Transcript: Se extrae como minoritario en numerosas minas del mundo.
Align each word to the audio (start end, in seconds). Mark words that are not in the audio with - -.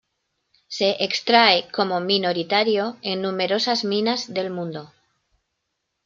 Se 0.67 0.95
extrae 1.03 1.69
como 1.69 1.99
minoritario 1.99 2.97
en 3.03 3.21
numerosas 3.21 3.85
minas 3.85 4.33
del 4.33 4.49
mundo. 4.49 4.91